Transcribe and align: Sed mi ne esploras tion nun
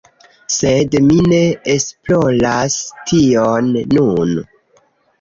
Sed 0.53 0.97
mi 1.09 1.17
ne 1.33 1.41
esploras 1.75 2.81
tion 3.15 3.73
nun 3.97 4.37